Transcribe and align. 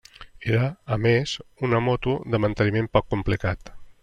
Era, 0.53 0.63
a 0.95 0.97
més, 1.03 1.35
una 1.69 1.83
moto 1.89 2.17
de 2.37 2.43
manteniment 2.47 2.93
poc 2.97 3.11
complicat. 3.15 3.77